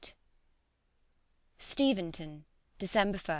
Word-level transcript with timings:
STEVENTON, 1.59 2.45
December 2.79 3.19
1. 3.19 3.25